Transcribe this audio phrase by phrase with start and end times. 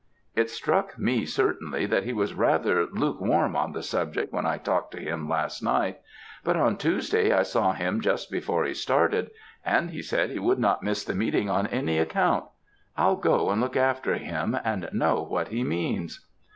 [0.35, 4.91] "'It struck me, certainly, that he was rather lukewarm on the subject when I talked
[4.95, 5.99] to him last night;
[6.43, 9.29] but on Tuesday I saw him just before he started,
[9.63, 12.45] and he said he would not miss the meeting on any account.
[12.97, 16.25] I'll go and look after him and know what he means.'